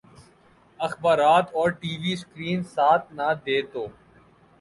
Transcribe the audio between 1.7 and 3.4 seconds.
T V screen ساتھ نہ